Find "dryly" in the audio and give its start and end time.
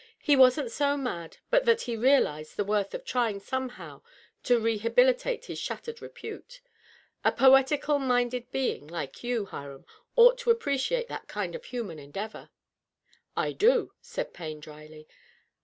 14.59-15.07